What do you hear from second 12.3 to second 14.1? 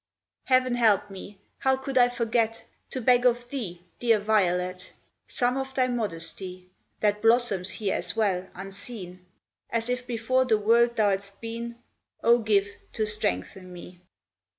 give, to strengthen me.